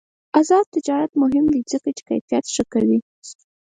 آزاد 0.39 0.65
تجارت 0.75 1.11
مهم 1.21 1.45
دی 1.53 1.61
ځکه 1.71 1.89
چې 1.97 2.01
کیفیت 2.09 2.45
ښه 2.53 2.63
کوي. 2.73 2.99